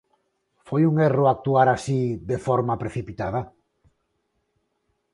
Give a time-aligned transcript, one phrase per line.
[0.67, 2.01] Foi un erro actuar así,
[2.31, 3.41] de forma precipitada?